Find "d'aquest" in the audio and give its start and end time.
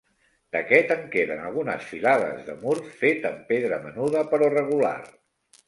0.55-0.93